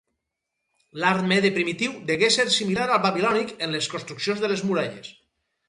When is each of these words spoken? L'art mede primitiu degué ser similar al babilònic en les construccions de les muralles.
L'art 1.03 1.27
mede 1.31 1.51
primitiu 1.57 1.93
degué 2.09 2.31
ser 2.37 2.47
similar 2.57 2.89
al 2.95 3.03
babilònic 3.05 3.55
en 3.67 3.77
les 3.79 3.93
construccions 3.95 4.45
de 4.47 4.53
les 4.55 4.69
muralles. 4.71 5.17